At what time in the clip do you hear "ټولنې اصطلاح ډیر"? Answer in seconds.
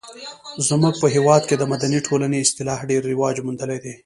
2.07-3.01